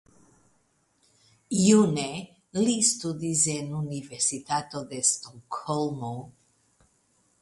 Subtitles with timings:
[1.63, 2.07] June
[2.67, 6.13] li studis en Universitato de Stokholmo.